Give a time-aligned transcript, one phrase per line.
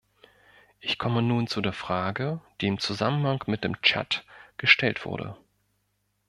[0.79, 4.25] Ich komme nun zu der Frage, die im Zusammenhang mit dem Tschad
[4.57, 5.37] gestellt wurde.